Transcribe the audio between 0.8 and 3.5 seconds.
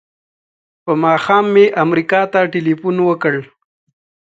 په ماښام مې امریکا ته ټیلفون وکړ.